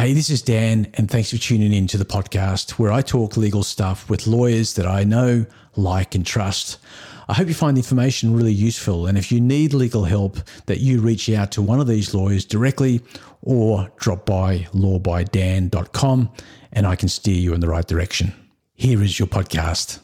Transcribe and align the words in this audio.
Hey, 0.00 0.14
this 0.14 0.30
is 0.30 0.40
Dan, 0.40 0.90
and 0.94 1.10
thanks 1.10 1.30
for 1.30 1.36
tuning 1.36 1.74
in 1.74 1.86
to 1.88 1.98
the 1.98 2.06
podcast 2.06 2.78
where 2.78 2.90
I 2.90 3.02
talk 3.02 3.36
legal 3.36 3.62
stuff 3.62 4.08
with 4.08 4.26
lawyers 4.26 4.72
that 4.76 4.86
I 4.86 5.04
know, 5.04 5.44
like, 5.76 6.14
and 6.14 6.24
trust. 6.24 6.78
I 7.28 7.34
hope 7.34 7.48
you 7.48 7.52
find 7.52 7.76
the 7.76 7.82
information 7.82 8.34
really 8.34 8.54
useful, 8.54 9.06
and 9.06 9.18
if 9.18 9.30
you 9.30 9.42
need 9.42 9.74
legal 9.74 10.04
help, 10.04 10.38
that 10.64 10.80
you 10.80 11.02
reach 11.02 11.28
out 11.28 11.52
to 11.52 11.60
one 11.60 11.80
of 11.80 11.86
these 11.86 12.14
lawyers 12.14 12.46
directly 12.46 13.02
or 13.42 13.92
drop 13.98 14.24
by 14.24 14.66
lawbydan.com 14.72 16.30
and 16.72 16.86
I 16.86 16.96
can 16.96 17.10
steer 17.10 17.38
you 17.38 17.52
in 17.52 17.60
the 17.60 17.68
right 17.68 17.86
direction. 17.86 18.32
Here 18.72 19.02
is 19.02 19.18
your 19.18 19.28
podcast. 19.28 19.98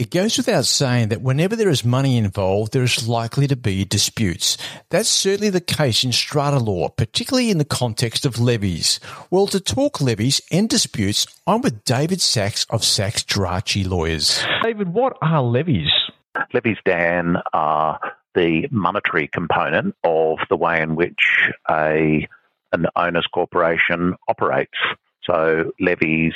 It 0.00 0.10
goes 0.10 0.38
without 0.38 0.64
saying 0.64 1.10
that 1.10 1.20
whenever 1.20 1.54
there 1.54 1.68
is 1.68 1.84
money 1.84 2.16
involved, 2.16 2.72
there 2.72 2.82
is 2.82 3.06
likely 3.06 3.46
to 3.48 3.54
be 3.54 3.84
disputes. 3.84 4.56
That's 4.88 5.10
certainly 5.10 5.50
the 5.50 5.60
case 5.60 6.04
in 6.04 6.12
strata 6.12 6.58
law, 6.58 6.88
particularly 6.88 7.50
in 7.50 7.58
the 7.58 7.66
context 7.66 8.24
of 8.24 8.40
levies. 8.40 8.98
Well, 9.30 9.46
to 9.48 9.60
talk 9.60 10.00
levies 10.00 10.40
and 10.50 10.70
disputes, 10.70 11.26
I'm 11.46 11.60
with 11.60 11.84
David 11.84 12.22
Sachs 12.22 12.64
of 12.70 12.82
Sachs 12.82 13.24
Gerace 13.24 13.86
Lawyers. 13.86 14.42
David, 14.62 14.88
what 14.94 15.18
are 15.20 15.42
levies? 15.42 15.90
Levies, 16.54 16.78
Dan, 16.86 17.36
are 17.52 18.00
the 18.34 18.68
monetary 18.70 19.28
component 19.28 19.94
of 20.02 20.38
the 20.48 20.56
way 20.56 20.80
in 20.80 20.96
which 20.96 21.50
a 21.68 22.26
an 22.72 22.86
owners 22.96 23.26
corporation 23.30 24.14
operates. 24.28 24.78
So 25.24 25.72
levies 25.78 26.32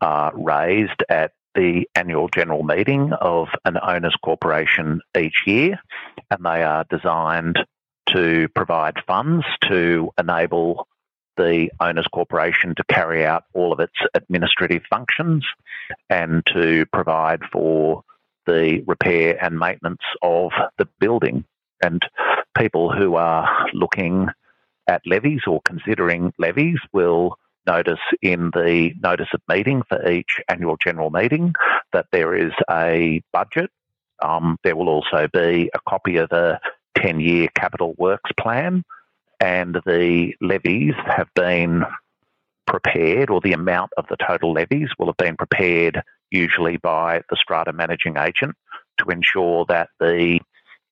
are 0.00 0.30
raised 0.36 1.02
at 1.08 1.32
the 1.54 1.88
annual 1.94 2.28
general 2.28 2.62
meeting 2.62 3.12
of 3.12 3.48
an 3.64 3.78
owners 3.82 4.14
corporation 4.24 5.00
each 5.18 5.42
year, 5.46 5.78
and 6.30 6.44
they 6.44 6.62
are 6.62 6.84
designed 6.88 7.58
to 8.10 8.48
provide 8.54 8.96
funds 9.06 9.44
to 9.68 10.10
enable 10.18 10.86
the 11.36 11.70
owners 11.80 12.06
corporation 12.12 12.74
to 12.74 12.84
carry 12.84 13.24
out 13.24 13.44
all 13.54 13.72
of 13.72 13.80
its 13.80 13.94
administrative 14.14 14.82
functions 14.90 15.44
and 16.08 16.44
to 16.46 16.84
provide 16.92 17.40
for 17.52 18.02
the 18.46 18.82
repair 18.86 19.42
and 19.42 19.58
maintenance 19.58 20.02
of 20.22 20.50
the 20.78 20.86
building. 20.98 21.44
And 21.82 22.02
people 22.58 22.92
who 22.92 23.14
are 23.14 23.66
looking 23.72 24.28
at 24.86 25.06
levies 25.06 25.42
or 25.46 25.60
considering 25.64 26.32
levies 26.38 26.78
will 26.92 27.36
notice 27.70 28.00
in 28.20 28.50
the 28.52 28.92
notice 29.00 29.28
of 29.32 29.40
meeting 29.48 29.82
for 29.88 30.10
each 30.10 30.40
annual 30.48 30.76
general 30.76 31.10
meeting 31.10 31.54
that 31.92 32.06
there 32.10 32.34
is 32.34 32.52
a 32.68 33.22
budget. 33.32 33.70
Um, 34.20 34.58
there 34.64 34.76
will 34.76 34.88
also 34.88 35.28
be 35.32 35.70
a 35.72 35.78
copy 35.88 36.16
of 36.16 36.32
a 36.32 36.60
10 36.96 37.20
year 37.20 37.48
capital 37.54 37.94
works 37.96 38.30
plan, 38.38 38.84
and 39.38 39.76
the 39.86 40.34
levies 40.40 40.94
have 41.06 41.28
been 41.34 41.84
prepared, 42.66 43.30
or 43.30 43.40
the 43.40 43.52
amount 43.52 43.92
of 43.96 44.06
the 44.08 44.16
total 44.16 44.52
levies 44.52 44.88
will 44.98 45.06
have 45.06 45.16
been 45.16 45.36
prepared 45.36 46.02
usually 46.30 46.76
by 46.76 47.22
the 47.30 47.36
strata 47.36 47.72
managing 47.72 48.16
agent 48.16 48.54
to 48.98 49.10
ensure 49.10 49.64
that 49.68 49.88
the 49.98 50.40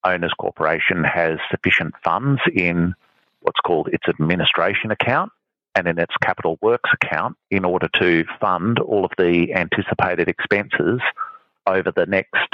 owners 0.04 0.32
corporation 0.40 1.04
has 1.04 1.38
sufficient 1.50 1.94
funds 2.04 2.40
in 2.52 2.94
what's 3.40 3.60
called 3.60 3.88
its 3.92 4.08
administration 4.08 4.90
account 4.90 5.30
and 5.78 5.86
in 5.86 5.98
its 5.98 6.14
capital 6.20 6.58
works 6.60 6.90
account 6.92 7.36
in 7.52 7.64
order 7.64 7.88
to 8.00 8.24
fund 8.40 8.80
all 8.80 9.04
of 9.04 9.12
the 9.16 9.54
anticipated 9.54 10.28
expenses 10.28 11.00
over 11.68 11.92
the 11.94 12.04
next 12.06 12.52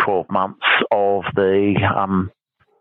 12 0.00 0.30
months 0.30 0.64
of 0.90 1.24
the 1.34 1.74
um, 1.94 2.32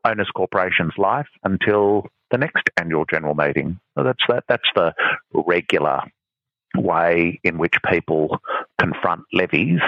owners 0.05 0.29
corporation's 0.33 0.93
life 0.97 1.27
until 1.43 2.07
the 2.31 2.37
next 2.37 2.69
annual 2.79 3.03
general 3.11 3.35
meeting. 3.35 3.77
So 3.97 4.05
that's 4.05 4.23
that. 4.29 4.45
That's 4.47 4.69
the 4.73 4.93
regular 5.33 6.01
way 6.77 7.41
in 7.43 7.57
which 7.57 7.75
people 7.89 8.39
confront 8.79 9.23
levies. 9.33 9.81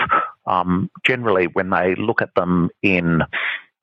Um, 0.45 0.89
generally, 1.05 1.47
when 1.47 1.69
they 1.69 1.95
look 1.95 2.21
at 2.21 2.35
them 2.35 2.69
in 2.81 3.21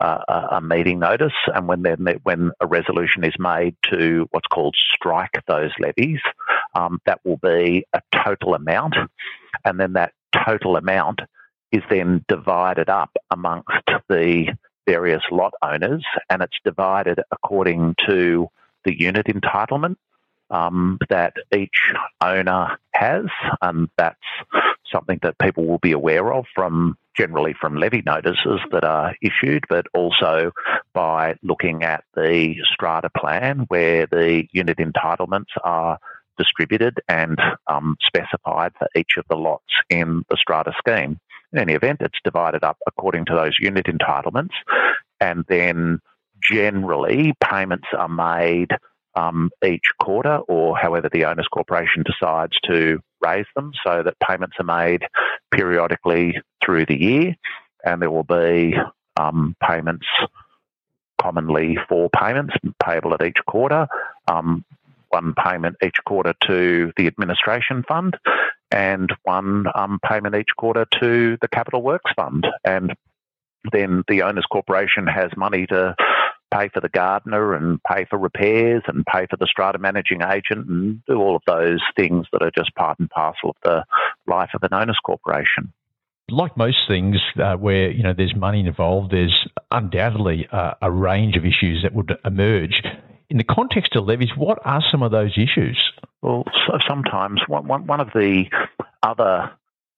uh, 0.01 0.49
a 0.53 0.61
meeting 0.61 0.99
notice, 0.99 1.33
and 1.55 1.67
when 1.67 1.85
when 2.23 2.53
a 2.61 2.67
resolution 2.67 3.25
is 3.25 3.35
made 3.39 3.77
to 3.91 4.29
what's 4.31 4.47
called 4.47 4.77
strike 4.95 5.43
those 5.47 5.71
levies, 5.79 6.21
um, 6.75 7.01
that 7.07 7.21
will 7.25 7.39
be 7.39 7.87
a 7.93 8.03
total 8.25 8.55
amount, 8.55 8.95
and 9.65 9.81
then 9.81 9.95
that 9.95 10.13
total 10.45 10.77
amount 10.77 11.21
is 11.73 11.83
then 11.91 12.25
divided 12.29 12.89
up 12.89 13.11
amongst 13.31 13.71
the 14.09 14.55
various 14.87 15.23
lot 15.31 15.53
owners, 15.63 16.05
and 16.31 16.43
it's 16.43 16.59
divided 16.65 17.21
according 17.31 17.95
to 18.07 18.49
the 18.85 18.99
unit 18.99 19.27
entitlement 19.27 19.97
um, 20.51 20.99
that 21.09 21.35
each 21.55 21.93
owner 22.21 22.79
has, 22.93 23.25
and 23.63 23.89
that's 23.97 24.21
something 24.93 25.19
that 25.23 25.39
people 25.39 25.67
will 25.67 25.79
be 25.79 25.93
aware 25.93 26.33
of 26.33 26.45
from 26.55 26.97
generally 27.17 27.55
from 27.61 27.77
levy 27.77 28.03
notices 28.05 28.61
that 28.71 28.85
are 28.85 29.15
issued, 29.23 29.65
but 29.69 29.87
also 29.95 30.53
by 30.93 31.35
looking 31.43 31.83
at 31.83 32.05
the 32.15 32.55
strata 32.73 33.11
plan 33.17 33.65
where 33.69 34.07
the 34.07 34.45
unit 34.53 34.79
entitlements 34.79 35.53
are 35.65 35.99
distributed 36.39 37.01
and 37.09 37.39
um, 37.67 37.97
specified 38.07 38.73
for 38.79 38.89
each 38.95 39.13
of 39.17 39.25
the 39.29 39.37
lots 39.37 39.73
in 39.91 40.23
the 40.29 40.37
strata 40.37 40.73
scheme. 40.79 41.19
In 41.53 41.59
any 41.59 41.75
event, 41.75 41.99
it's 42.01 42.19
divided 42.25 42.65
up 42.65 42.77
according 42.87 43.25
to 43.27 43.35
those 43.35 43.57
unit 43.61 43.87
entitlements, 43.87 44.55
and 45.21 45.45
then 45.49 46.01
generally 46.43 47.33
payments 47.43 47.87
are 47.97 48.09
made 48.09 48.71
um, 49.15 49.51
each 49.65 49.87
quarter 50.03 50.39
or 50.49 50.77
however 50.77 51.09
the 51.11 51.25
owners 51.25 51.49
corporation 51.53 52.05
decides 52.05 52.53
to 52.69 53.01
raise 53.23 53.47
them 53.55 53.73
so 53.85 54.03
that 54.03 54.15
payments 54.21 54.57
are 54.61 54.65
made 54.65 55.03
periodically 55.51 56.35
through 56.67 56.85
the 56.87 57.01
year 57.01 57.37
and 57.85 58.03
there 58.03 58.11
will 58.11 58.25
be 58.25 58.75
um, 59.17 59.57
payments 59.67 60.07
commonly 61.21 61.79
four 61.89 62.11
payments 62.11 62.55
payable 62.85 63.15
at 63.15 63.23
each 63.23 63.39
quarter 63.47 63.87
um, 64.29 64.65
one 65.09 65.35
payment 65.35 65.77
each 65.83 65.97
quarter 66.05 66.35
to 66.43 66.93
the 66.97 67.07
administration 67.07 67.85
fund 67.89 68.19
and 68.71 69.11
one 69.23 69.67
um, 69.75 69.99
payment 70.05 70.35
each 70.35 70.51
quarter 70.59 70.85
to 71.01 71.39
the 71.41 71.49
capital 71.49 71.81
works 71.81 72.11
fund 72.17 72.47
and 72.65 72.93
then 73.73 74.03
the 74.09 74.23
owners 74.23 74.45
corporation 74.51 75.07
has 75.07 75.31
money 75.37 75.67
to 75.67 75.95
pay 76.53 76.69
for 76.69 76.81
the 76.81 76.89
gardener 76.89 77.55
and 77.55 77.83
pay 77.83 78.05
for 78.09 78.19
repairs 78.19 78.83
and 78.87 79.05
pay 79.07 79.27
for 79.29 79.37
the 79.37 79.47
strata 79.47 79.79
managing 79.79 80.23
agent 80.23 80.69
and 80.69 81.05
do 81.07 81.17
all 81.19 81.37
of 81.37 81.43
those 81.47 81.81
things 81.97 82.27
that 82.33 82.43
are 82.43 82.51
just 82.51 82.75
part 82.75 82.99
and 82.99 83.11
parcel 83.11 83.51
of 83.51 83.57
the 83.63 83.85
life 84.27 84.51
of 84.55 84.63
an 84.63 84.73
owners 84.73 84.99
corporation. 85.05 85.73
Like 86.29 86.57
most 86.57 86.79
things 86.89 87.19
uh, 87.41 87.55
where 87.55 87.91
you 87.91 88.03
know 88.03 88.13
there's 88.13 88.35
money 88.35 88.67
involved, 88.67 89.13
there's 89.13 89.47
undoubtedly 89.71 90.49
uh, 90.51 90.75
a 90.83 90.91
range 90.91 91.37
of 91.37 91.45
issues 91.45 91.83
that 91.83 91.95
would 91.95 92.13
emerge. 92.25 92.83
In 93.31 93.39
the 93.39 93.45
context 93.45 93.95
of 93.95 94.05
levies, 94.05 94.31
what 94.37 94.59
are 94.65 94.83
some 94.91 95.03
of 95.03 95.13
those 95.13 95.37
issues? 95.37 95.79
Well, 96.23 96.45
so 96.67 96.79
sometimes 96.89 97.41
one, 97.47 97.69
one, 97.69 97.87
one 97.87 98.01
of 98.01 98.09
the 98.13 98.45
other 99.03 99.51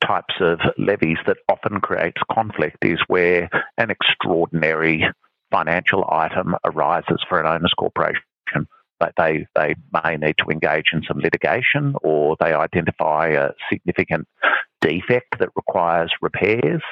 types 0.07 0.35
of 0.41 0.61
levies 0.79 1.19
that 1.27 1.39
often 1.49 1.81
creates 1.81 2.21
conflict 2.33 2.79
is 2.83 2.99
where 3.09 3.49
an 3.77 3.91
extraordinary 3.91 5.05
financial 5.51 6.05
item 6.11 6.55
arises 6.65 7.25
for 7.29 7.41
an 7.41 7.47
owners 7.47 7.73
corporation. 7.79 8.23
But 9.01 9.13
they, 9.17 9.47
they 9.55 9.77
may 9.93 10.17
need 10.17 10.37
to 10.39 10.51
engage 10.51 10.87
in 10.93 11.03
some 11.07 11.21
litigation 11.21 11.95
or 12.03 12.37
they 12.41 12.53
identify 12.53 13.29
a 13.29 13.51
significant 13.71 14.27
defect 14.81 15.39
that 15.39 15.51
requires 15.57 16.13
repairs, 16.21 16.83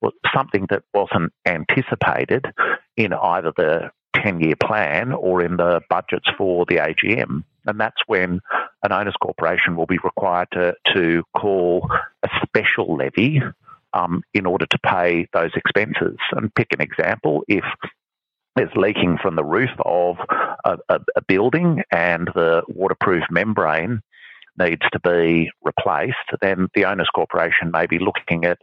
or 0.00 0.12
something 0.34 0.66
that 0.70 0.82
wasn't 0.94 1.32
anticipated 1.46 2.46
in 2.96 3.12
either 3.12 3.52
the 3.56 3.90
10 4.22 4.40
year 4.40 4.54
plan 4.62 5.12
or 5.12 5.42
in 5.42 5.56
the 5.56 5.80
budgets 5.88 6.28
for 6.36 6.64
the 6.68 6.76
AGM. 6.76 7.44
And 7.66 7.80
that's 7.80 8.00
when 8.06 8.40
an 8.82 8.92
owners 8.92 9.14
corporation 9.20 9.76
will 9.76 9.86
be 9.86 9.98
required 10.02 10.48
to, 10.52 10.74
to 10.94 11.24
call 11.36 11.88
a 12.22 12.28
special 12.44 12.96
levy 12.96 13.42
um, 13.92 14.22
in 14.34 14.46
order 14.46 14.66
to 14.66 14.78
pay 14.84 15.26
those 15.32 15.50
expenses. 15.56 16.16
And 16.32 16.54
pick 16.54 16.68
an 16.72 16.80
example 16.80 17.42
if 17.48 17.64
there's 18.54 18.74
leaking 18.74 19.18
from 19.20 19.36
the 19.36 19.44
roof 19.44 19.70
of 19.84 20.16
a, 20.64 20.78
a, 20.88 21.00
a 21.16 21.22
building 21.26 21.82
and 21.90 22.28
the 22.34 22.62
waterproof 22.68 23.24
membrane 23.30 24.00
needs 24.58 24.82
to 24.92 25.00
be 25.00 25.50
replaced, 25.62 26.16
then 26.40 26.68
the 26.74 26.84
owners 26.84 27.08
corporation 27.14 27.70
may 27.70 27.86
be 27.86 27.98
looking 27.98 28.44
at 28.44 28.58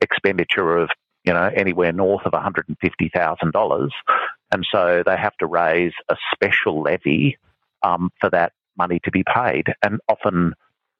expenditure 0.00 0.76
of 0.76 0.90
you 1.24 1.32
know 1.32 1.50
anywhere 1.54 1.92
north 1.92 2.24
of 2.24 2.32
$150,000, 2.32 3.88
and 4.52 4.66
so 4.70 5.02
they 5.04 5.16
have 5.16 5.36
to 5.38 5.46
raise 5.46 5.92
a 6.08 6.16
special 6.32 6.82
levy 6.82 7.38
um, 7.82 8.10
for 8.20 8.30
that 8.30 8.52
money 8.76 9.00
to 9.04 9.10
be 9.10 9.24
paid, 9.24 9.66
and 9.82 10.00
often 10.08 10.54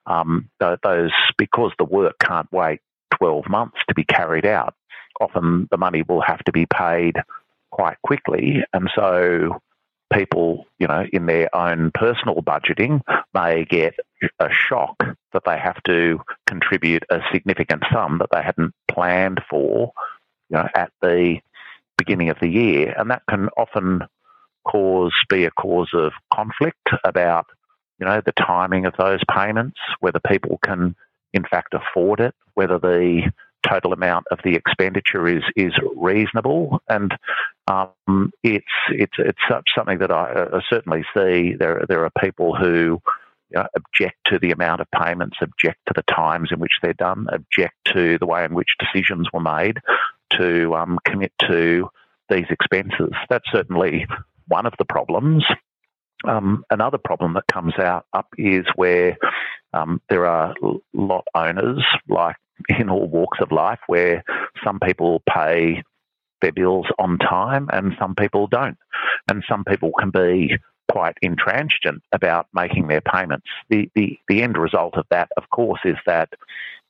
um, 0.07 0.49
those 0.59 1.13
because 1.37 1.73
the 1.79 1.85
work 1.85 2.17
can't 2.19 2.51
wait 2.53 2.81
12 3.19 3.49
months 3.49 3.79
to 3.89 3.95
be 3.95 4.05
carried 4.05 4.47
out. 4.47 4.75
Often 5.21 5.69
the 5.71 5.77
money 5.77 6.03
will 6.03 6.21
have 6.21 6.43
to 6.45 6.53
be 6.53 6.67
paid 6.67 7.17
quite 7.71 7.97
quickly. 8.03 8.65
And 8.73 8.89
so 8.95 9.61
people, 10.13 10.67
you 10.79 10.87
know, 10.87 11.05
in 11.13 11.27
their 11.27 11.55
own 11.55 11.91
personal 11.93 12.37
budgeting 12.37 13.01
may 13.35 13.65
get 13.65 13.95
a 14.41 14.49
shock 14.51 14.97
that 15.33 15.43
they 15.45 15.59
have 15.59 15.83
to 15.85 16.21
contribute 16.47 17.05
a 17.11 17.21
significant 17.33 17.83
sum 17.93 18.19
that 18.19 18.29
they 18.33 18.43
hadn't 18.43 18.75
planned 18.89 19.41
for, 19.49 19.93
you 20.49 20.57
know, 20.57 20.69
at 20.75 20.91
the 21.03 21.39
beginning 21.97 22.31
of 22.31 22.39
the 22.41 22.49
year, 22.49 22.95
and 22.97 23.11
that 23.11 23.23
can 23.29 23.49
often 23.57 24.03
cause 24.65 25.13
be 25.29 25.45
a 25.45 25.51
cause 25.51 25.91
of 25.95 26.13
conflict 26.33 26.89
about 27.05 27.47
you 27.99 28.07
know 28.07 28.21
the 28.25 28.33
timing 28.33 28.87
of 28.87 28.95
those 28.99 29.21
payments, 29.31 29.79
whether 30.01 30.21
people 30.21 30.59
can 30.63 30.95
in 31.33 31.45
fact 31.45 31.75
afford 31.75 32.21
it, 32.21 32.35
whether 32.55 32.79
the 32.79 33.31
total 33.67 33.93
amount 33.93 34.27
of 34.31 34.39
the 34.45 34.55
expenditure 34.55 35.27
is 35.27 35.43
is 35.57 35.73
reasonable, 35.97 36.81
and 36.89 37.13
um, 37.67 38.33
it's 38.43 38.67
it's 38.91 39.15
it's 39.19 39.39
something 39.77 39.99
that 39.99 40.11
I, 40.11 40.61
certainly 40.69 41.05
see. 41.15 41.55
There 41.59 41.85
there 41.89 42.05
are 42.05 42.11
people 42.21 42.55
who 42.55 43.01
you 43.51 43.59
know, 43.59 43.67
object 43.77 44.17
to 44.27 44.39
the 44.39 44.53
amount 44.53 44.81
of 44.81 44.91
payments, 44.91 45.39
object 45.41 45.79
to 45.87 45.95
the 45.95 46.03
times 46.03 46.51
in 46.53 46.59
which 46.59 46.79
they're 46.83 46.93
done, 46.95 47.27
object 47.33 47.75
to 47.95 48.19
the 48.19 48.27
way 48.27 48.45
in 48.45 48.55
which 48.55 48.77
decisions 48.79 49.29
were 49.33 49.41
made 49.41 49.79
to 50.33 50.75
um, 50.75 50.99
commit 51.05 51.33
to 51.41 51.89
these 52.29 52.47
expenses. 52.51 53.13
That's 53.31 53.51
certainly 53.51 54.07
one 54.49 54.67
of 54.67 54.75
the 54.79 54.85
problems. 54.85 55.45
Um, 56.27 56.65
another 56.71 56.99
problem 56.99 57.35
that 57.35 57.47
comes 57.47 57.79
out 57.79 58.07
up 58.13 58.27
is 58.37 58.67
where 58.75 59.17
um, 59.73 60.01
there 60.09 60.27
are 60.27 60.55
lot 60.93 61.25
owners, 61.35 61.83
like 62.09 62.37
in 62.69 62.91
all 62.91 63.07
walks 63.07 63.39
of 63.41 63.53
life, 63.53 63.81
where 63.87 64.25
some 64.65 64.81
people 64.81 65.23
pay 65.29 65.83
their 66.41 66.53
bills 66.53 66.87
on 66.99 67.19
time 67.19 67.69
and 67.73 67.95
some 67.99 68.15
people 68.15 68.47
don't. 68.47 68.79
And 69.31 69.45
some 69.49 69.65
people 69.65 69.93
can 69.99 70.11
be 70.11 70.57
quite 70.91 71.17
intransigent 71.21 72.03
about 72.13 72.47
making 72.55 72.89
their 72.89 73.01
payments. 73.01 73.47
The, 73.69 73.91
the, 73.95 74.19
the 74.29 74.43
end 74.43 74.57
result 74.57 74.97
of 74.97 75.07
that, 75.11 75.31
of 75.37 75.51
course, 75.51 75.81
is 75.85 75.97
that 76.07 76.31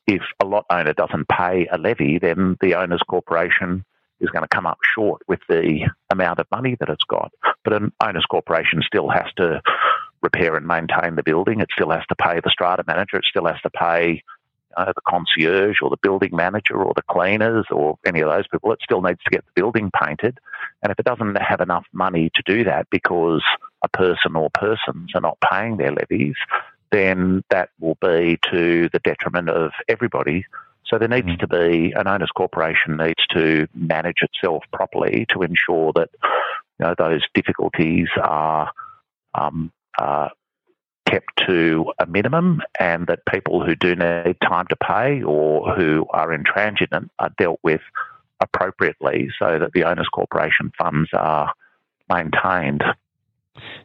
if 0.06 0.22
a 0.40 0.46
lot 0.46 0.64
owner 0.70 0.92
doesn't 0.92 1.28
pay 1.28 1.66
a 1.70 1.78
levy, 1.78 2.18
then 2.18 2.56
the 2.60 2.74
owner's 2.74 3.02
corporation 3.08 3.84
is 4.20 4.30
going 4.30 4.42
to 4.42 4.48
come 4.48 4.66
up 4.66 4.78
short 4.94 5.22
with 5.28 5.40
the 5.48 5.88
amount 6.10 6.40
of 6.40 6.46
money 6.50 6.76
that 6.80 6.88
it's 6.88 7.04
got. 7.04 7.32
But 7.64 7.74
an 7.74 7.92
owner's 8.02 8.24
corporation 8.24 8.82
still 8.86 9.08
has 9.10 9.26
to 9.36 9.60
repair 10.22 10.56
and 10.56 10.66
maintain 10.66 11.14
the 11.14 11.22
building. 11.22 11.60
It 11.60 11.68
still 11.72 11.90
has 11.90 12.04
to 12.08 12.16
pay 12.16 12.40
the 12.40 12.50
strata 12.50 12.84
manager. 12.86 13.16
It 13.18 13.26
still 13.28 13.46
has 13.46 13.60
to 13.62 13.70
pay 13.70 14.22
know, 14.78 14.92
the 14.94 15.00
concierge 15.08 15.78
or 15.82 15.90
the 15.90 15.96
building 16.02 16.30
manager 16.32 16.82
or 16.82 16.92
the 16.94 17.02
cleaners 17.02 17.66
or 17.70 17.98
any 18.06 18.20
of 18.20 18.28
those 18.28 18.46
people. 18.48 18.72
It 18.72 18.80
still 18.82 19.02
needs 19.02 19.22
to 19.24 19.30
get 19.30 19.44
the 19.44 19.60
building 19.60 19.90
painted. 20.02 20.38
And 20.82 20.92
if 20.92 20.98
it 20.98 21.04
doesn't 21.04 21.36
have 21.36 21.60
enough 21.60 21.86
money 21.92 22.30
to 22.34 22.42
do 22.46 22.64
that 22.64 22.88
because 22.90 23.42
a 23.82 23.88
person 23.88 24.36
or 24.36 24.50
persons 24.50 25.10
are 25.14 25.20
not 25.20 25.38
paying 25.40 25.76
their 25.76 25.92
levies, 25.92 26.36
then 26.90 27.42
that 27.50 27.70
will 27.80 27.98
be 28.00 28.38
to 28.50 28.88
the 28.92 29.00
detriment 29.00 29.50
of 29.50 29.72
everybody. 29.88 30.44
So 30.86 30.98
there 30.98 31.08
needs 31.08 31.26
mm-hmm. 31.26 31.40
to 31.40 31.46
be 31.46 31.92
an 31.92 32.08
owners 32.08 32.30
corporation 32.34 32.96
needs 32.96 33.26
to 33.34 33.68
manage 33.74 34.22
itself 34.22 34.64
properly 34.72 35.26
to 35.30 35.42
ensure 35.42 35.92
that 35.94 36.08
you 36.78 36.86
know 36.86 36.94
those 36.96 37.22
difficulties 37.34 38.08
are 38.22 38.70
um, 39.34 39.70
uh, 39.98 40.28
kept 41.08 41.40
to 41.46 41.92
a 41.98 42.06
minimum 42.06 42.60
and 42.78 43.06
that 43.06 43.20
people 43.26 43.64
who 43.64 43.74
do 43.74 43.94
need 43.94 44.36
time 44.42 44.66
to 44.68 44.76
pay 44.76 45.22
or 45.22 45.74
who 45.74 46.06
are 46.10 46.32
intransigent 46.32 47.10
are 47.18 47.30
dealt 47.38 47.60
with 47.62 47.80
appropriately 48.40 49.28
so 49.38 49.58
that 49.58 49.72
the 49.72 49.84
owners 49.84 50.08
corporation 50.12 50.70
funds 50.78 51.10
are 51.12 51.52
maintained. 52.08 52.82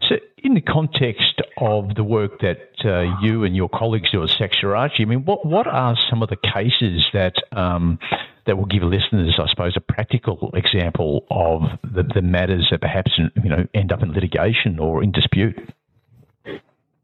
So, 0.07 0.17
in 0.37 0.53
the 0.53 0.61
context 0.61 1.41
of 1.57 1.95
the 1.95 2.03
work 2.03 2.41
that 2.41 2.69
uh, 2.85 3.19
you 3.21 3.43
and 3.43 3.55
your 3.55 3.69
colleagues 3.69 4.11
do 4.11 4.21
at 4.21 4.29
Sachs 4.29 4.57
Gerace, 4.61 4.99
I 4.99 5.05
mean, 5.05 5.25
what 5.25 5.45
what 5.45 5.65
are 5.65 5.97
some 6.09 6.21
of 6.21 6.29
the 6.29 6.35
cases 6.35 7.07
that 7.13 7.33
um, 7.53 7.97
that 8.45 8.57
will 8.57 8.65
give 8.65 8.83
listeners, 8.83 9.39
I 9.39 9.47
suppose, 9.49 9.73
a 9.75 9.81
practical 9.81 10.51
example 10.53 11.25
of 11.31 11.63
the, 11.83 12.03
the 12.03 12.21
matters 12.21 12.67
that 12.69 12.81
perhaps 12.81 13.11
you 13.17 13.49
know 13.49 13.65
end 13.73 13.91
up 13.91 14.03
in 14.03 14.11
litigation 14.11 14.77
or 14.77 15.01
in 15.01 15.11
dispute? 15.11 15.57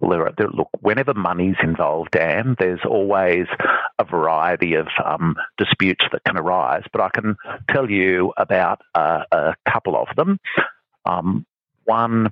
There, 0.01 0.31
look, 0.53 0.69
whenever 0.79 1.13
money's 1.13 1.57
involved, 1.61 2.11
Dan, 2.11 2.55
there's 2.57 2.79
always 2.85 3.47
a 3.99 4.03
variety 4.05 4.75
of 4.75 4.87
um, 5.03 5.35
disputes 5.57 6.05
that 6.11 6.23
can 6.23 6.37
arise. 6.37 6.83
But 6.91 7.01
I 7.01 7.09
can 7.09 7.35
tell 7.69 7.89
you 7.89 8.33
about 8.37 8.81
uh, 8.95 9.23
a 9.31 9.55
couple 9.69 9.95
of 9.95 10.07
them. 10.15 10.39
Um, 11.05 11.45
one 11.83 12.31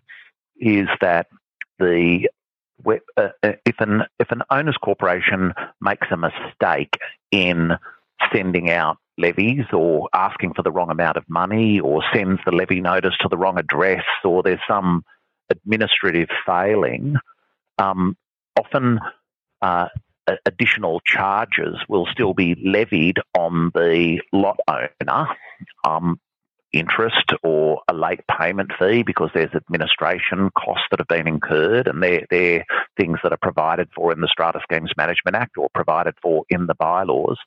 is 0.59 0.87
that 1.01 1.27
the 1.79 2.29
uh, 2.85 2.93
uh, 3.17 3.53
if 3.65 3.75
an 3.79 4.03
if 4.19 4.31
an 4.31 4.43
owners 4.51 4.77
corporation 4.81 5.53
makes 5.81 6.07
a 6.11 6.17
mistake 6.17 6.93
in 7.31 7.71
sending 8.33 8.69
out 8.69 8.97
levies 9.17 9.65
or 9.73 10.09
asking 10.13 10.53
for 10.53 10.61
the 10.61 10.71
wrong 10.71 10.91
amount 10.91 11.17
of 11.17 11.23
money 11.27 11.79
or 11.79 12.03
sends 12.13 12.39
the 12.45 12.51
levy 12.51 12.81
notice 12.81 13.15
to 13.19 13.27
the 13.29 13.37
wrong 13.37 13.57
address 13.57 14.03
or 14.23 14.43
there's 14.43 14.59
some 14.67 15.03
administrative 15.49 16.29
failing, 16.45 17.15
um, 17.77 18.17
often 18.57 18.99
uh, 19.61 19.87
additional 20.45 20.99
charges 21.01 21.75
will 21.87 22.07
still 22.11 22.33
be 22.33 22.55
levied 22.63 23.17
on 23.37 23.71
the 23.73 24.21
lot 24.33 24.57
owner 24.67 25.27
um, 25.85 26.19
interest 26.73 27.31
or 27.43 27.81
a 27.87 27.93
late 27.93 28.19
payment 28.37 28.71
fee 28.77 29.01
because 29.03 29.29
there's 29.33 29.53
administration 29.55 30.49
costs 30.57 30.85
that 30.91 30.99
have 30.99 31.07
been 31.07 31.27
incurred 31.27 31.87
and 31.87 32.03
they're, 32.03 32.25
they're 32.29 32.65
things 32.97 33.17
that 33.23 33.31
are 33.31 33.37
provided 33.41 33.87
for 33.95 34.11
in 34.11 34.19
the 34.19 34.27
Strata 34.27 34.59
Schemes 34.63 34.91
Management 34.97 35.35
Act 35.35 35.57
or 35.57 35.69
provided 35.73 36.15
for 36.21 36.43
in 36.49 36.67
the 36.67 36.75
bylaws. 36.75 37.37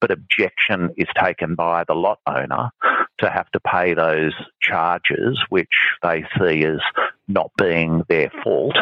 But 0.00 0.10
objection 0.10 0.90
is 0.96 1.08
taken 1.20 1.54
by 1.54 1.84
the 1.84 1.94
lot 1.94 2.20
owner 2.26 2.70
to 3.18 3.30
have 3.30 3.50
to 3.50 3.60
pay 3.60 3.94
those 3.94 4.32
charges, 4.62 5.38
which 5.48 5.66
they 6.02 6.24
see 6.38 6.64
as 6.64 6.78
not 7.26 7.50
being 7.58 8.04
their 8.08 8.30
fault. 8.44 8.76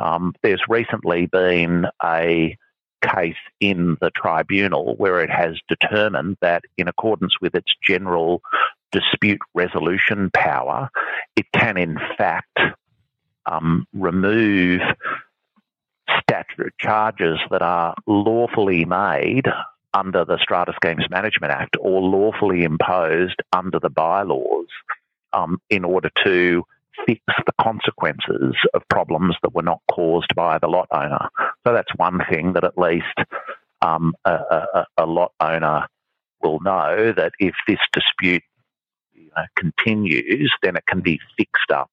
Um, 0.00 0.34
there's 0.42 0.62
recently 0.68 1.26
been 1.26 1.86
a 2.02 2.56
case 3.02 3.34
in 3.60 3.96
the 4.00 4.10
tribunal 4.10 4.94
where 4.96 5.20
it 5.20 5.30
has 5.30 5.56
determined 5.68 6.36
that, 6.40 6.64
in 6.76 6.88
accordance 6.88 7.34
with 7.40 7.54
its 7.54 7.72
general 7.86 8.42
dispute 8.92 9.40
resolution 9.54 10.30
power, 10.34 10.90
it 11.36 11.46
can 11.54 11.76
in 11.76 11.98
fact 12.18 12.58
um, 13.46 13.86
remove 13.92 14.80
statute 16.22 16.74
charges 16.78 17.38
that 17.50 17.62
are 17.62 17.94
lawfully 18.06 18.84
made 18.84 19.46
under 19.92 20.24
the 20.24 20.38
Strata 20.38 20.72
Schemes 20.76 21.04
Management 21.10 21.52
Act 21.52 21.76
or 21.80 22.00
lawfully 22.00 22.62
imposed 22.62 23.40
under 23.52 23.78
the 23.78 23.90
bylaws 23.90 24.68
um, 25.32 25.60
in 25.68 25.84
order 25.84 26.10
to 26.24 26.64
fix 27.06 27.20
the 27.46 27.52
consequences 27.60 28.54
of 28.74 28.82
problems 28.88 29.36
that 29.42 29.54
were 29.54 29.62
not 29.62 29.80
caused 29.90 30.34
by 30.34 30.58
the 30.58 30.68
lot 30.68 30.88
owner. 30.90 31.28
So 31.66 31.72
that's 31.72 31.92
one 31.96 32.20
thing 32.30 32.54
that 32.54 32.64
at 32.64 32.78
least 32.78 33.06
um, 33.82 34.14
a, 34.24 34.32
a, 34.32 34.86
a, 34.98 35.06
lot 35.06 35.32
owner 35.40 35.86
will 36.42 36.60
know 36.60 37.12
that 37.16 37.32
if 37.38 37.54
this 37.66 37.78
dispute 37.92 38.42
you 39.12 39.30
know, 39.36 39.44
continues, 39.56 40.52
then 40.62 40.76
it 40.76 40.84
can 40.86 41.00
be 41.00 41.18
fixed 41.36 41.70
up 41.70 41.90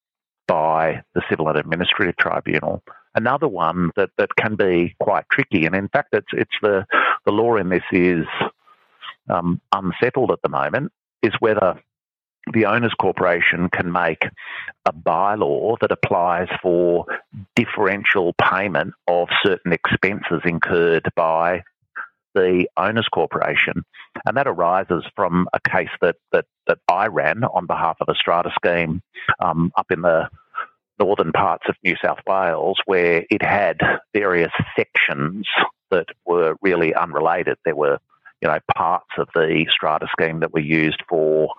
by 0.47 1.03
the 1.13 1.21
Civil 1.29 1.47
and 1.49 1.57
Administrative 1.57 2.17
Tribunal. 2.17 2.81
Another 3.15 3.47
one 3.47 3.91
that, 3.95 4.09
that 4.17 4.35
can 4.37 4.55
be 4.55 4.95
quite 4.99 5.25
tricky, 5.31 5.65
and 5.65 5.75
in 5.75 5.89
fact, 5.89 6.09
it's 6.13 6.27
it's 6.33 6.55
the 6.61 6.85
the 7.25 7.31
law 7.31 7.55
in 7.55 7.69
this 7.69 7.83
is 7.91 8.25
um, 9.29 9.59
unsettled 9.73 10.31
at 10.31 10.41
the 10.43 10.49
moment, 10.49 10.91
is 11.23 11.33
whether 11.39 11.81
the 12.53 12.65
owners 12.65 12.93
corporation 12.99 13.69
can 13.69 13.91
make 13.91 14.23
a 14.85 14.93
bylaw 14.93 15.77
that 15.79 15.91
applies 15.91 16.47
for 16.61 17.05
differential 17.55 18.33
payment 18.33 18.93
of 19.07 19.27
certain 19.43 19.73
expenses 19.73 20.41
incurred 20.45 21.07
by 21.15 21.63
the 22.35 22.67
owners 22.77 23.07
corporation. 23.13 23.83
And 24.25 24.37
that 24.37 24.47
arises 24.47 25.03
from 25.15 25.47
a 25.53 25.59
case 25.59 25.89
that, 26.01 26.15
that, 26.31 26.45
that 26.67 26.79
I 26.87 27.07
ran 27.07 27.43
on 27.43 27.65
behalf 27.65 27.97
of 28.01 28.09
a 28.09 28.15
strata 28.15 28.51
scheme 28.55 29.01
um, 29.39 29.71
up 29.75 29.91
in 29.91 30.01
the 30.01 30.29
northern 30.99 31.31
parts 31.31 31.65
of 31.67 31.75
New 31.83 31.95
South 32.03 32.19
Wales 32.27 32.79
where 32.85 33.23
it 33.29 33.43
had 33.43 33.79
various 34.13 34.51
sections 34.75 35.47
that 35.91 36.07
were 36.25 36.55
really 36.61 36.93
unrelated. 36.93 37.57
There 37.65 37.75
were, 37.75 37.99
you 38.41 38.47
know, 38.47 38.59
parts 38.75 39.09
of 39.17 39.29
the 39.33 39.65
strata 39.71 40.07
scheme 40.11 40.39
that 40.41 40.53
were 40.53 40.59
used 40.59 41.01
for 41.07 41.49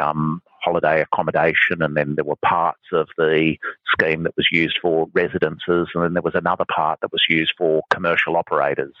um, 0.00 0.42
holiday 0.62 1.00
accommodation, 1.00 1.82
and 1.82 1.96
then 1.96 2.14
there 2.14 2.24
were 2.24 2.36
parts 2.36 2.82
of 2.92 3.08
the 3.16 3.56
scheme 3.92 4.24
that 4.24 4.36
was 4.36 4.48
used 4.50 4.78
for 4.80 5.08
residences, 5.12 5.88
and 5.94 6.04
then 6.04 6.14
there 6.14 6.22
was 6.22 6.34
another 6.34 6.64
part 6.74 7.00
that 7.00 7.12
was 7.12 7.24
used 7.28 7.52
for 7.56 7.82
commercial 7.90 8.36
operators, 8.36 8.94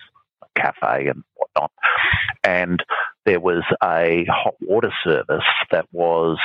cafe 0.54 1.08
and 1.08 1.24
whatnot. 1.34 1.72
And 2.42 2.84
there 3.24 3.40
was 3.40 3.64
a 3.82 4.26
hot 4.28 4.54
water 4.60 4.92
service 5.02 5.44
that 5.70 5.86
was 5.92 6.38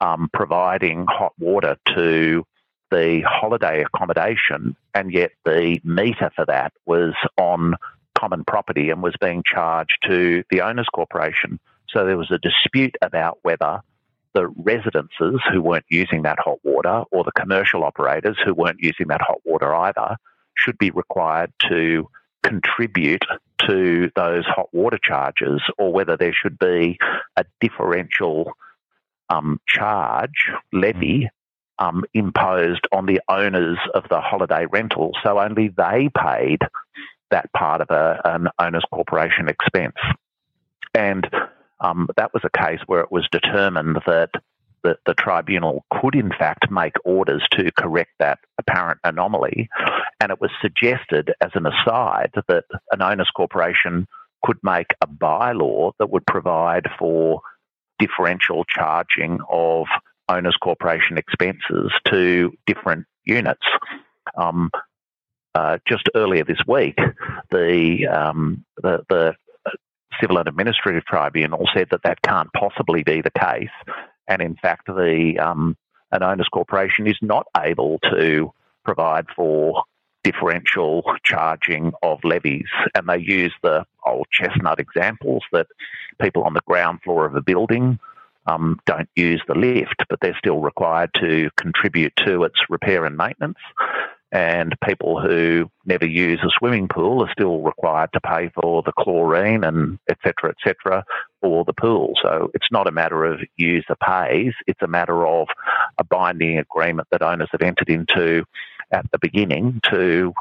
um, 0.00 0.30
providing 0.32 1.06
hot 1.08 1.32
water 1.38 1.76
to 1.94 2.44
the 2.90 3.22
holiday 3.26 3.82
accommodation, 3.82 4.76
and 4.94 5.12
yet 5.12 5.32
the 5.44 5.80
meter 5.84 6.30
for 6.34 6.44
that 6.46 6.72
was 6.86 7.14
on 7.36 7.74
common 8.18 8.44
property 8.44 8.90
and 8.90 9.02
was 9.02 9.14
being 9.20 9.42
charged 9.44 9.98
to 10.06 10.42
the 10.50 10.60
owners 10.60 10.88
corporation. 10.92 11.58
So 11.92 12.04
there 12.04 12.16
was 12.16 12.30
a 12.30 12.38
dispute 12.38 12.96
about 13.02 13.38
whether 13.42 13.80
the 14.34 14.48
residences 14.48 15.40
who 15.52 15.60
weren't 15.60 15.86
using 15.88 16.22
that 16.22 16.38
hot 16.38 16.58
water 16.62 17.04
or 17.10 17.24
the 17.24 17.32
commercial 17.32 17.82
operators 17.82 18.36
who 18.44 18.54
weren't 18.54 18.80
using 18.80 19.08
that 19.08 19.20
hot 19.20 19.40
water 19.44 19.74
either 19.74 20.16
should 20.54 20.78
be 20.78 20.90
required 20.90 21.52
to 21.68 22.08
contribute 22.42 23.24
to 23.66 24.10
those 24.14 24.44
hot 24.46 24.72
water 24.72 24.98
charges 25.02 25.60
or 25.78 25.92
whether 25.92 26.16
there 26.16 26.32
should 26.32 26.58
be 26.58 26.96
a 27.36 27.44
differential 27.60 28.52
um, 29.28 29.60
charge 29.66 30.50
levy 30.72 31.28
um, 31.78 32.04
imposed 32.14 32.86
on 32.92 33.06
the 33.06 33.20
owners 33.28 33.78
of 33.94 34.04
the 34.10 34.20
holiday 34.20 34.66
rental 34.70 35.12
so 35.22 35.38
only 35.38 35.68
they 35.68 36.08
paid 36.16 36.60
that 37.30 37.52
part 37.52 37.80
of 37.80 37.90
a, 37.90 38.20
an 38.24 38.48
owner's 38.58 38.84
corporation 38.92 39.48
expense. 39.48 39.96
And 40.94 41.28
um, 41.80 42.08
that 42.16 42.32
was 42.34 42.42
a 42.44 42.58
case 42.58 42.80
where 42.86 43.00
it 43.00 43.12
was 43.12 43.28
determined 43.30 43.96
that 44.06 44.30
the, 44.82 44.96
the 45.06 45.14
tribunal 45.14 45.84
could, 45.90 46.14
in 46.14 46.30
fact, 46.30 46.70
make 46.70 46.94
orders 47.04 47.46
to 47.52 47.70
correct 47.72 48.12
that 48.18 48.38
apparent 48.58 48.98
anomaly. 49.04 49.68
And 50.20 50.30
it 50.30 50.40
was 50.40 50.50
suggested, 50.60 51.32
as 51.40 51.50
an 51.54 51.66
aside, 51.66 52.32
that 52.48 52.64
an 52.90 53.02
owners 53.02 53.30
corporation 53.34 54.06
could 54.42 54.58
make 54.62 54.88
a 55.02 55.06
bylaw 55.06 55.92
that 55.98 56.10
would 56.10 56.26
provide 56.26 56.88
for 56.98 57.42
differential 57.98 58.64
charging 58.64 59.38
of 59.50 59.86
owners 60.28 60.56
corporation 60.62 61.18
expenses 61.18 61.92
to 62.08 62.52
different 62.66 63.06
units. 63.24 63.66
Um, 64.36 64.70
uh, 65.54 65.78
just 65.86 66.08
earlier 66.14 66.44
this 66.44 66.60
week, 66.66 66.96
the, 67.50 68.06
um, 68.06 68.64
the, 68.82 69.04
the 69.08 69.34
Civil 70.20 70.38
and 70.38 70.48
Administrative 70.48 71.04
Tribunal 71.04 71.68
said 71.74 71.88
that 71.90 72.02
that 72.04 72.22
can't 72.22 72.52
possibly 72.52 73.02
be 73.02 73.22
the 73.22 73.30
case, 73.30 73.68
and 74.28 74.42
in 74.42 74.56
fact, 74.56 74.86
the 74.86 75.38
um, 75.38 75.76
an 76.12 76.22
owners 76.22 76.48
corporation 76.52 77.06
is 77.06 77.18
not 77.22 77.46
able 77.56 77.98
to 78.10 78.52
provide 78.84 79.26
for 79.34 79.84
differential 80.22 81.02
charging 81.22 81.92
of 82.02 82.18
levies, 82.24 82.68
and 82.94 83.08
they 83.08 83.18
use 83.18 83.54
the 83.62 83.84
old 84.06 84.26
chestnut 84.30 84.78
examples 84.78 85.42
that 85.52 85.66
people 86.20 86.42
on 86.42 86.54
the 86.54 86.60
ground 86.66 87.00
floor 87.02 87.24
of 87.24 87.34
a 87.34 87.42
building 87.42 87.98
um, 88.46 88.78
don't 88.86 89.08
use 89.16 89.42
the 89.48 89.54
lift, 89.54 90.04
but 90.08 90.18
they're 90.20 90.36
still 90.38 90.60
required 90.60 91.10
to 91.20 91.50
contribute 91.56 92.12
to 92.16 92.44
its 92.44 92.58
repair 92.68 93.04
and 93.04 93.16
maintenance 93.16 93.58
and 94.32 94.76
people 94.84 95.20
who 95.20 95.70
never 95.84 96.06
use 96.06 96.40
a 96.44 96.50
swimming 96.58 96.86
pool 96.88 97.24
are 97.24 97.32
still 97.32 97.60
required 97.60 98.12
to 98.12 98.20
pay 98.20 98.48
for 98.54 98.82
the 98.82 98.92
chlorine 98.92 99.64
and 99.64 99.98
et 100.08 100.18
cetera, 100.22 100.50
et 100.50 100.56
cetera, 100.62 101.04
for 101.40 101.64
the 101.64 101.72
pool. 101.72 102.12
So 102.22 102.50
it's 102.54 102.70
not 102.70 102.86
a 102.86 102.92
matter 102.92 103.24
of 103.24 103.40
user 103.56 103.96
pays, 103.96 104.52
it's 104.66 104.82
a 104.82 104.86
matter 104.86 105.26
of 105.26 105.48
a 105.98 106.04
binding 106.04 106.58
agreement 106.58 107.08
that 107.10 107.22
owners 107.22 107.48
have 107.52 107.62
entered 107.62 107.90
into 107.90 108.44
at 108.92 109.10
the 109.10 109.18
beginning 109.18 109.80
to 109.90 110.32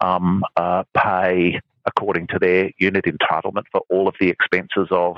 um, 0.00 0.44
uh, 0.56 0.84
pay 0.94 1.60
according 1.86 2.26
to 2.26 2.38
their 2.38 2.70
unit 2.78 3.06
entitlement 3.06 3.64
for 3.72 3.82
all 3.88 4.08
of 4.08 4.14
the 4.20 4.28
expenses 4.28 4.88
of 4.90 5.16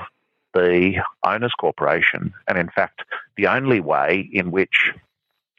the 0.53 1.01
owners 1.23 1.53
corporation. 1.59 2.33
And 2.47 2.57
in 2.57 2.69
fact, 2.69 3.01
the 3.35 3.47
only 3.47 3.81
way 3.81 4.29
in 4.31 4.51
which 4.51 4.93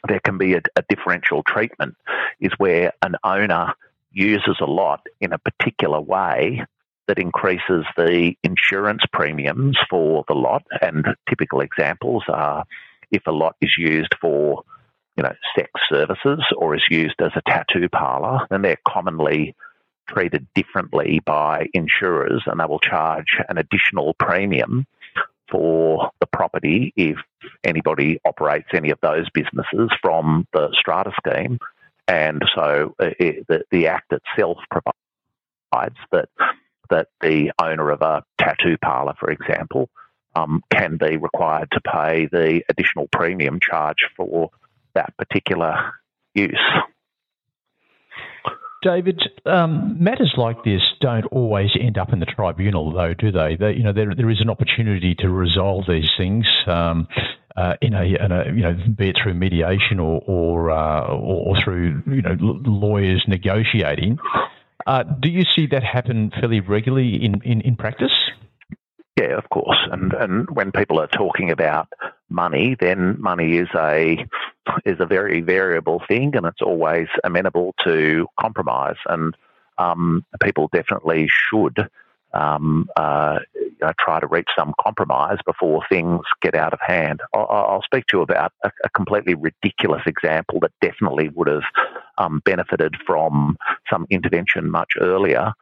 there 0.09 0.21
can 0.21 0.38
be 0.38 0.54
a, 0.54 0.62
a 0.76 0.82
differential 0.88 1.42
treatment 1.42 1.97
is 2.40 2.52
where 2.59 2.92
an 3.02 3.16
owner 3.25 3.75
uses 4.12 4.56
a 4.61 4.66
lot 4.66 5.06
in 5.21 5.32
a 5.32 5.38
particular 5.38 6.00
way 6.00 6.64
that 7.09 7.18
increases 7.18 7.85
the 7.97 8.35
insurance 8.42 9.02
premiums 9.12 9.76
for 9.90 10.25
the 10.28 10.35
lot. 10.35 10.64
And 10.80 11.06
typical 11.28 11.61
examples 11.61 12.25
are 12.28 12.64
if 13.11 13.26
a 13.26 13.32
lot 13.32 13.56
is 13.61 13.75
used 13.76 14.14
for, 14.21 14.62
you 15.16 15.23
know, 15.23 15.35
sex 15.56 15.71
services 15.90 16.44
or 16.56 16.75
is 16.75 16.85
used 16.90 17.21
as 17.21 17.32
a 17.35 17.42
tattoo 17.49 17.88
parlor, 17.88 18.47
then 18.50 18.62
they're 18.62 18.78
commonly 18.87 19.54
treated 20.09 20.47
differently 20.54 21.21
by 21.25 21.66
insurers 21.75 22.42
and 22.47 22.61
they 22.61 22.64
will 22.64 22.78
charge 22.78 23.38
an 23.49 23.59
additional 23.59 24.14
premium 24.14 24.87
for 25.52 26.11
the 26.18 26.26
property 26.26 26.92
if 26.97 27.16
anybody 27.62 28.18
operates 28.25 28.68
any 28.75 28.90
of 28.90 28.99
those 29.02 29.28
businesses 29.30 29.90
from 30.00 30.49
the 30.52 30.68
strata 30.73 31.12
scheme. 31.25 31.59
And 32.09 32.42
so 32.56 32.94
uh, 32.99 33.11
it, 33.21 33.47
the, 33.47 33.62
the 33.71 33.87
Act 33.87 34.12
itself 34.12 34.59
provides 34.71 35.97
that 36.11 36.28
that 36.90 37.09
the 37.23 37.52
owner 37.62 37.90
of 37.90 38.02
a 38.02 38.23
tattoo 38.38 38.76
parlour, 38.82 39.14
for 39.18 39.30
example, 39.30 39.88
um, 40.35 40.62
can 40.71 40.99
be 40.99 41.16
required 41.16 41.71
to 41.73 41.80
pay 41.80 42.26
the 42.26 42.62
additional 42.68 43.09
premium 43.12 43.61
charge 43.61 44.09
for 44.16 44.50
that 44.94 45.16
particular 45.16 45.92
use. 46.35 46.61
David, 48.82 49.22
um, 49.46 49.96
matters 50.02 50.34
like 50.36 50.64
this 50.64 50.82
don't 51.00 51.24
always 51.26 51.70
end 51.80 51.98
up 51.98 52.12
in 52.12 52.18
the 52.18 52.26
tribunal, 52.26 52.92
though, 52.92 53.14
do 53.14 53.30
they? 53.30 53.56
they 53.56 53.72
you 53.74 53.84
know, 53.84 53.92
there, 53.92 54.12
there 54.14 54.28
is 54.28 54.40
an 54.40 54.50
opportunity 54.50 55.14
to 55.20 55.28
resolve 55.28 55.84
these 55.88 56.10
things 56.18 56.44
um, 56.66 57.06
uh, 57.56 57.74
in, 57.80 57.94
a, 57.94 58.02
in, 58.02 58.32
a, 58.32 58.44
you 58.46 58.62
know, 58.62 58.76
be 58.96 59.10
it 59.10 59.16
through 59.22 59.34
mediation 59.34 60.00
or 60.00 60.20
or, 60.26 60.70
uh, 60.70 61.06
or, 61.06 61.56
through 61.62 62.02
you 62.06 62.22
know 62.22 62.36
lawyers 62.40 63.22
negotiating. 63.28 64.18
Uh, 64.86 65.04
do 65.04 65.28
you 65.28 65.42
see 65.54 65.66
that 65.66 65.84
happen 65.84 66.32
fairly 66.40 66.60
regularly 66.60 67.24
in, 67.24 67.40
in, 67.44 67.60
in 67.60 67.76
practice? 67.76 68.12
Yeah, 69.18 69.36
of 69.36 69.48
course. 69.50 69.78
And 69.90 70.12
and 70.14 70.50
when 70.50 70.72
people 70.72 70.98
are 70.98 71.06
talking 71.06 71.50
about 71.50 71.88
money, 72.30 72.76
then 72.80 73.20
money 73.20 73.58
is 73.58 73.68
a 73.76 74.26
is 74.85 74.99
a 75.00 75.07
very 75.07 75.40
variable 75.40 76.02
thing, 76.09 76.35
and 76.37 76.47
it's 76.47 76.62
always 76.62 77.09
amenable 77.25 77.75
to 77.85 78.26
compromise. 78.40 78.97
And 79.07 79.37
um, 79.78 80.25
people 80.40 80.69
definitely 80.73 81.28
should 81.28 81.88
um, 82.35 82.88
uh, 82.97 83.40
you 83.54 83.73
know, 83.81 83.92
try 84.00 84.21
to 84.21 84.26
reach 84.26 84.49
some 84.57 84.73
compromise 84.81 85.38
before 85.45 85.83
things 85.88 86.21
get 86.40 86.54
out 86.54 86.73
of 86.73 86.81
hand. 86.81 87.21
I'll, 87.35 87.47
I'll 87.50 87.83
speak 87.83 88.07
to 88.07 88.19
you 88.19 88.23
about 88.23 88.52
a, 88.64 88.71
a, 88.85 88.88
completely 88.90 89.35
ridiculous 89.35 90.02
example 90.07 90.59
that 90.61 90.73
definitely 90.81 91.28
would 91.28 91.49
have 91.49 91.64
um, 92.16 92.40
benefited 92.45 92.95
from 93.07 93.59
some 93.90 94.07
intervention 94.09 94.71
much 94.71 94.92
earlier 94.99 95.52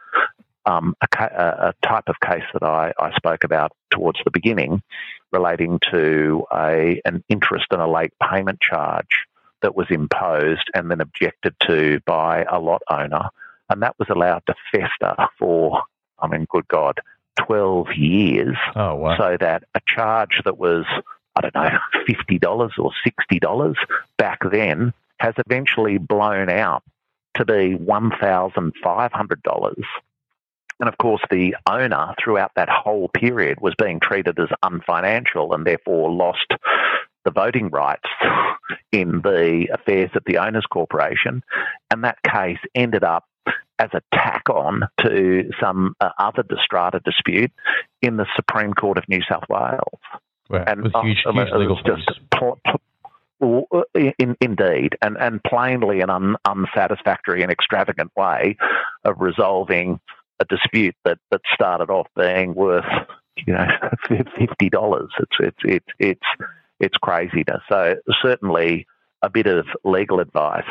um, 0.66 0.94
a, 1.00 1.24
a, 1.24 1.74
type 1.82 2.04
of 2.08 2.20
case 2.20 2.44
that 2.52 2.62
I, 2.62 2.92
I, 3.00 3.12
spoke 3.16 3.44
about 3.44 3.72
towards 3.90 4.20
the 4.24 4.30
beginning 4.30 4.82
relating 5.32 5.80
to 5.90 6.44
a, 6.52 7.00
an 7.04 7.24
interest 7.28 7.66
and 7.70 7.80
a 7.80 7.86
late 7.86 8.12
payment 8.22 8.60
charge 8.60 9.26
that 9.62 9.76
was 9.76 9.86
imposed 9.90 10.68
and 10.74 10.90
then 10.90 11.00
objected 11.00 11.54
to 11.66 12.00
by 12.06 12.44
a 12.50 12.58
lot 12.58 12.82
owner. 12.90 13.28
And 13.68 13.82
that 13.82 13.98
was 13.98 14.08
allowed 14.10 14.42
to 14.46 14.54
fester 14.72 15.14
for, 15.38 15.82
I 16.18 16.26
mean, 16.26 16.46
good 16.50 16.66
God, 16.68 16.98
12 17.46 17.88
years. 17.96 18.56
Oh, 18.74 18.96
wow. 18.96 19.16
So 19.16 19.36
that 19.38 19.62
a 19.74 19.80
charge 19.86 20.40
that 20.44 20.58
was, 20.58 20.84
I 21.36 21.40
don't 21.40 21.54
know, 21.54 21.78
$50 22.08 22.70
or 22.78 22.90
$60 23.32 23.74
back 24.16 24.40
then 24.50 24.92
has 25.18 25.34
eventually 25.46 25.98
blown 25.98 26.48
out 26.48 26.82
to 27.36 27.44
be 27.44 27.76
$1,500 27.76 29.84
and 30.80 30.88
of 30.88 30.96
course, 30.98 31.22
the 31.30 31.54
owner 31.68 32.14
throughout 32.22 32.52
that 32.56 32.68
whole 32.68 33.08
period 33.08 33.60
was 33.60 33.74
being 33.78 34.00
treated 34.00 34.38
as 34.38 34.48
unfinancial 34.64 35.54
and 35.54 35.66
therefore 35.66 36.10
lost 36.10 36.46
the 37.24 37.30
voting 37.30 37.68
rights 37.68 38.08
in 38.92 39.20
the 39.22 39.68
affairs 39.72 40.10
of 40.14 40.22
the 40.26 40.38
Owners 40.38 40.64
Corporation. 40.66 41.42
And 41.90 42.04
that 42.04 42.18
case 42.22 42.58
ended 42.74 43.04
up 43.04 43.24
as 43.78 43.90
a 43.92 44.00
tack 44.14 44.42
on 44.50 44.82
to 45.02 45.50
some 45.60 45.94
uh, 46.00 46.10
other 46.18 46.44
strata 46.62 47.00
dispute 47.04 47.52
in 48.02 48.16
the 48.16 48.26
Supreme 48.36 48.72
Court 48.72 48.98
of 48.98 49.04
New 49.08 49.20
South 49.28 49.44
Wales. 49.48 50.00
and 50.66 50.82
with 50.82 50.92
huge, 51.02 51.22
uh, 51.26 51.32
huge 51.32 51.48
legal 51.52 51.76
fees. 51.76 52.04
Pl- 52.30 52.58
pl- 52.64 52.80
uh, 53.42 53.82
in, 53.94 54.36
indeed, 54.42 54.96
and, 55.00 55.16
and 55.16 55.42
plainly 55.42 56.02
an 56.02 56.10
un, 56.10 56.36
unsatisfactory 56.44 57.42
and 57.42 57.50
extravagant 57.50 58.10
way 58.14 58.56
of 59.04 59.18
resolving 59.18 59.98
a 60.40 60.44
dispute 60.46 60.96
that, 61.04 61.18
that 61.30 61.42
started 61.54 61.90
off 61.90 62.08
being 62.16 62.54
worth 62.54 62.84
you 63.46 63.52
know 63.52 63.66
fifty 64.38 64.68
dollars. 64.68 65.10
It's 65.18 65.36
it's 65.38 65.58
it's 65.64 65.86
it's 65.98 66.44
it's 66.80 66.96
craziness. 66.96 67.62
So 67.68 67.96
certainly 68.22 68.86
a 69.22 69.30
bit 69.30 69.46
of 69.46 69.66
legal 69.84 70.20
advice 70.20 70.64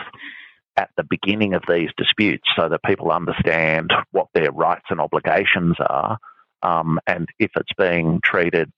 at 0.76 0.90
the 0.98 1.04
beginning 1.04 1.54
of 1.54 1.64
these 1.68 1.90
disputes, 1.98 2.48
so 2.56 2.70
that 2.70 2.84
people 2.84 3.12
understand 3.12 3.92
what 4.12 4.28
their 4.34 4.52
rights 4.52 4.86
and 4.90 5.02
obligations 5.02 5.76
are, 5.80 6.18
um, 6.64 7.00
and 7.06 7.28
if 7.38 7.52
it's 7.56 7.74
being 7.78 8.22
treated 8.24 8.72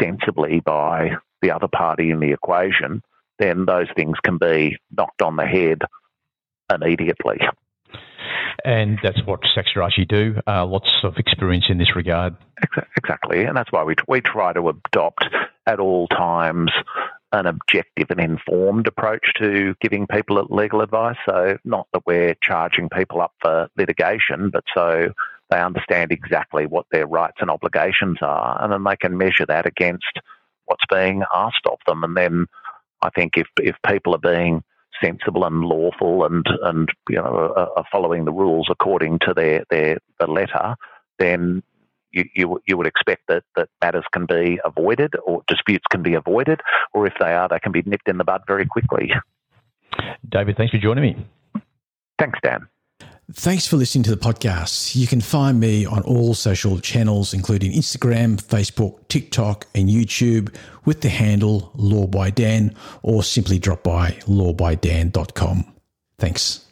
sensibly 0.00 0.60
by 0.60 1.16
the 1.42 1.50
other 1.50 1.68
party 1.68 2.10
in 2.10 2.20
the 2.20 2.32
equation, 2.32 3.02
then 3.38 3.66
those 3.66 3.88
things 3.94 4.16
can 4.22 4.38
be 4.38 4.76
knocked 4.96 5.22
on 5.22 5.36
the 5.36 5.46
head 5.46 5.82
immediately. 6.72 7.38
And 8.64 8.98
that's 9.02 9.20
what 9.24 9.40
Sachs 9.54 9.70
Gerace 9.74 10.06
do. 10.08 10.40
Uh, 10.46 10.64
lots 10.66 10.88
of 11.02 11.16
experience 11.16 11.66
in 11.68 11.78
this 11.78 11.96
regard. 11.96 12.36
Exactly, 12.96 13.44
and 13.44 13.56
that's 13.56 13.70
why 13.70 13.84
we 13.84 13.94
we 14.08 14.20
try 14.20 14.52
to 14.52 14.68
adopt 14.68 15.26
at 15.66 15.80
all 15.80 16.06
times 16.08 16.70
an 17.32 17.46
objective 17.46 18.06
and 18.10 18.20
informed 18.20 18.86
approach 18.86 19.26
to 19.38 19.74
giving 19.80 20.06
people 20.06 20.42
legal 20.50 20.80
advice. 20.80 21.16
So, 21.28 21.58
not 21.64 21.88
that 21.92 22.06
we're 22.06 22.36
charging 22.42 22.88
people 22.88 23.20
up 23.20 23.32
for 23.40 23.68
litigation, 23.76 24.50
but 24.50 24.64
so 24.74 25.12
they 25.50 25.60
understand 25.60 26.12
exactly 26.12 26.66
what 26.66 26.86
their 26.90 27.06
rights 27.06 27.38
and 27.40 27.50
obligations 27.50 28.18
are, 28.22 28.62
and 28.62 28.72
then 28.72 28.84
they 28.84 28.96
can 28.96 29.18
measure 29.18 29.46
that 29.46 29.66
against 29.66 30.20
what's 30.66 30.84
being 30.90 31.22
asked 31.34 31.66
of 31.66 31.78
them. 31.86 32.04
And 32.04 32.16
then 32.16 32.46
I 33.02 33.10
think 33.10 33.36
if 33.36 33.48
if 33.58 33.76
people 33.86 34.14
are 34.14 34.18
being 34.18 34.62
sensible 35.02 35.44
and 35.44 35.62
lawful 35.62 36.24
and 36.24 36.46
and 36.62 36.88
you 37.08 37.16
know 37.16 37.52
are, 37.56 37.84
following 37.90 38.24
the 38.24 38.32
rules 38.32 38.68
according 38.70 39.18
to 39.20 39.34
their 39.34 39.64
their 39.70 39.98
the 40.18 40.26
letter, 40.26 40.76
then 41.18 41.62
you, 42.12 42.24
you, 42.34 42.62
you 42.66 42.76
would 42.76 42.86
expect 42.86 43.22
that, 43.28 43.42
that 43.56 43.68
matters 43.82 44.04
can 44.12 44.24
be 44.24 44.58
avoided 44.64 45.14
or 45.26 45.42
disputes 45.48 45.84
can 45.90 46.02
be 46.02 46.14
avoided, 46.14 46.60
or 46.92 47.06
if 47.06 47.12
they 47.18 47.32
are, 47.32 47.48
they 47.48 47.58
can 47.58 47.72
be 47.72 47.82
nipped 47.84 48.08
in 48.08 48.18
the 48.18 48.24
bud 48.24 48.42
very 48.46 48.64
quickly. 48.64 49.12
David, 50.28 50.56
thanks 50.56 50.70
for 50.70 50.78
joining 50.78 51.02
me. 51.02 51.26
Thanks, 52.18 52.38
Dan. 52.42 52.68
Thanks 53.32 53.66
for 53.66 53.76
listening 53.76 54.04
to 54.04 54.10
the 54.10 54.18
podcast. 54.18 54.94
You 54.94 55.06
can 55.06 55.22
find 55.22 55.58
me 55.58 55.86
on 55.86 56.02
all 56.02 56.34
social 56.34 56.78
channels, 56.78 57.32
including 57.32 57.72
Instagram, 57.72 58.36
Facebook, 58.36 59.08
TikTok, 59.08 59.66
and 59.74 59.88
YouTube 59.88 60.54
with 60.84 61.00
the 61.00 61.08
handle 61.08 61.72
Law 61.74 62.06
by 62.06 62.28
Dan, 62.28 62.74
or 63.02 63.22
simply 63.22 63.58
drop 63.58 63.82
by 63.82 64.10
lawbydan.com. 64.26 65.64
Thanks. 66.18 66.63